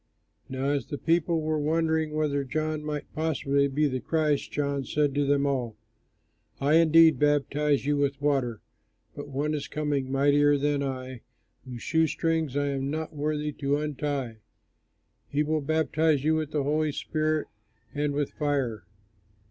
Now 0.49 0.69
as 0.69 0.87
the 0.87 0.97
people 0.97 1.43
were 1.43 1.59
wondering 1.59 2.11
whether 2.15 2.43
John 2.43 2.83
might 2.83 3.13
possibly 3.13 3.67
be 3.67 3.87
the 3.87 3.99
Christ, 3.99 4.51
John 4.51 4.83
said 4.83 5.13
to 5.13 5.27
them 5.27 5.45
all, 5.45 5.77
"I 6.59 6.77
indeed 6.77 7.19
baptize 7.19 7.85
you 7.85 7.97
with 7.97 8.19
water; 8.19 8.61
but 9.15 9.27
One 9.27 9.53
is 9.53 9.67
coming 9.67 10.11
mightier 10.11 10.57
than 10.57 10.81
I, 10.81 11.21
whose 11.65 11.83
shoe 11.83 12.07
strings 12.07 12.57
I 12.57 12.69
am 12.69 12.89
not 12.89 13.15
worthy 13.15 13.51
to 13.51 13.77
untie. 13.77 14.37
He 15.29 15.43
will 15.43 15.61
baptize 15.61 16.23
you 16.23 16.33
with 16.33 16.49
the 16.49 16.63
Holy 16.63 16.93
Spirit 16.93 17.45
and 17.93 18.11
with 18.13 18.31
fire. 18.31 18.87